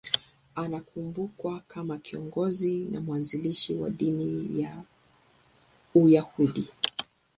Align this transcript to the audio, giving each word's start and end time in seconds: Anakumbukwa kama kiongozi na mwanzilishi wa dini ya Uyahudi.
Anakumbukwa 0.55 1.59
kama 1.67 1.97
kiongozi 1.97 2.85
na 2.85 3.01
mwanzilishi 3.01 3.75
wa 3.75 3.89
dini 3.89 4.61
ya 4.61 4.83
Uyahudi. 5.95 6.67